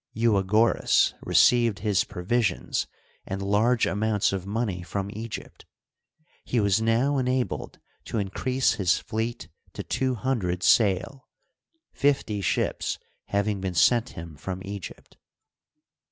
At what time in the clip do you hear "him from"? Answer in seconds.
14.17-14.63